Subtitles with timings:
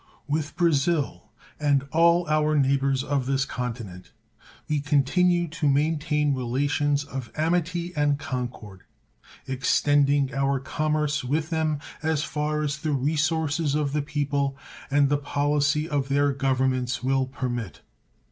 [0.27, 1.29] With Brazil
[1.59, 4.11] and all our neighbors of this continent
[4.67, 8.81] we continue to maintain relations of amity and concord,
[9.47, 14.57] extending our commerce with them as far as the resources of the people
[14.89, 17.81] and the policy of their Governments will permit.